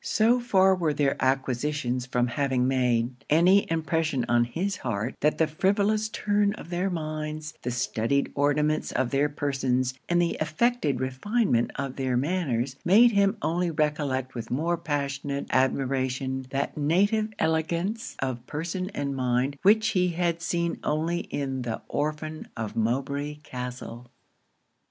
[0.03, 5.45] So far were their acquisitions from having made any impression on his heart, that the
[5.45, 11.69] frivolous turn of their minds, the studied ornaments of their persons, and the affected refinement
[11.75, 18.47] of their manners, made him only recollect with more passionate admiration, that native elegance of
[18.47, 24.09] person and mind which he had seen only in the Orphan of Mowbray Castle.